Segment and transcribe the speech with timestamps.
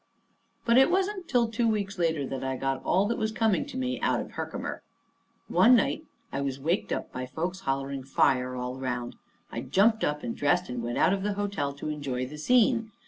[0.65, 3.77] But it wasn't till two weeks later that I got all that was coming to
[3.77, 4.81] me out of Herkimer.
[5.47, 9.15] One night I was waked up by folks hollering "Fire!" all around.
[9.51, 12.91] I jumped up and dressed and went out of the hotel to enjoy the scene.